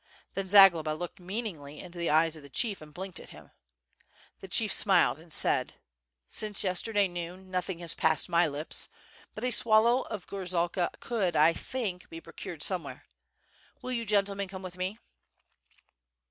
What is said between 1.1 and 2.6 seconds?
meaningly into the eyes of the